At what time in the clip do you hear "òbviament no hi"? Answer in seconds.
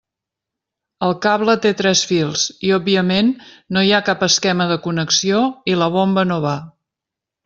2.79-3.93